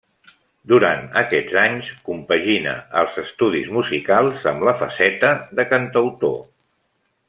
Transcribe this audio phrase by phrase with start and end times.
[0.69, 6.39] Durant aquests anys, compagina els estudis musicals amb la faceta de cantautor.